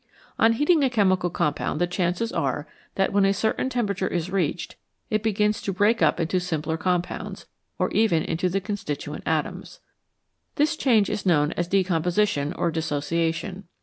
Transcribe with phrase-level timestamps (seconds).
[0.39, 4.75] On heating a chemical compound the chances are that when a certain temperature is reached
[5.11, 7.45] it begins to break up into simpler compounds,
[7.77, 9.79] or even into the constituent atoms.
[10.55, 13.65] This change is known as decomposition or dissociation.